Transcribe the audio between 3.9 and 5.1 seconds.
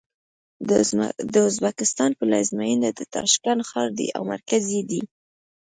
دی او مرکز یې دی.